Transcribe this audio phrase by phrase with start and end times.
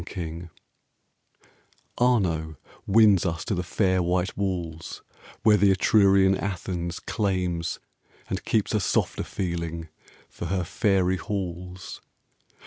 [0.03, 0.49] FLORENCE
[1.99, 2.57] Arno
[2.87, 5.03] wins us to the fair white walls,
[5.43, 7.77] Where the Etrurian Athens claims
[8.27, 9.89] and keeps A softer feeling
[10.27, 12.01] for her fairy halls.